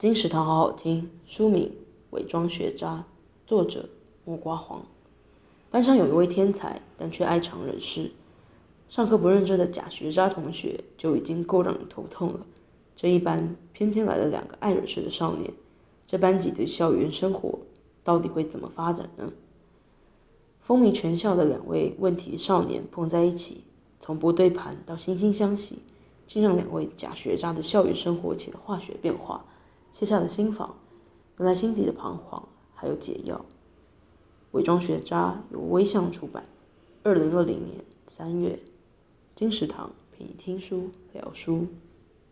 [0.00, 1.68] 金石堂好好听，书名
[2.12, 2.94] 《伪装学渣》，
[3.46, 3.86] 作者
[4.24, 4.82] 木瓜黄。
[5.70, 8.10] 班上有一位天才，但却爱藏人事。
[8.88, 12.40] 上课不认真的假学渣同学就已经够让人头痛了。
[12.96, 15.52] 这一班偏偏来了两个爱惹事的少年，
[16.06, 17.58] 这班级的校园生活
[18.02, 19.30] 到底会怎么发展呢？
[20.62, 23.64] 风靡全校的两位问题少年碰在一起，
[23.98, 25.80] 从不对盘到惺惺相惜，
[26.26, 29.44] 竟让两位假学渣的校园生活起了化学变化。
[29.92, 30.76] 卸下了心防，
[31.38, 33.44] 原来心底的彷徨还有解药。
[34.52, 36.44] 伪装学渣由威象出版，
[37.02, 38.58] 二零二零年三月。
[39.34, 41.66] 金石堂陪你听书聊书。